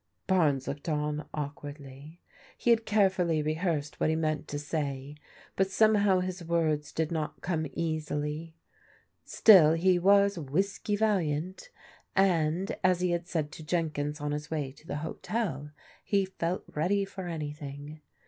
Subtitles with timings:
[0.25, 2.23] Barnes looked on awkwardly.
[2.57, 5.13] He had carefully re hearsed what he meant to say,
[5.55, 8.55] but somehow his words did not come easily.
[9.25, 11.69] Still he was "whiskey valiant,"
[12.15, 15.69] and, as he had said to Jenkins on his way to the hotel,
[16.03, 18.01] he felt ready for anything.